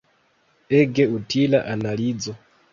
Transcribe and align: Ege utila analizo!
Ege 0.77 1.05
utila 1.17 1.63
analizo! 1.77 2.35